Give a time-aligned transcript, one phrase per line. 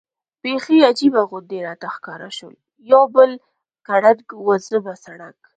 [0.41, 2.55] بېخي عجیبه غوندې راته ښکاره شول،
[2.91, 3.31] یو بل
[3.87, 5.39] ګړنګ وزمه سړک.